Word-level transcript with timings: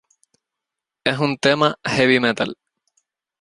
Es 1.03 1.19
un 1.19 1.37
tema 1.37 1.75
"heavy 1.83 2.19
metal". 2.19 2.57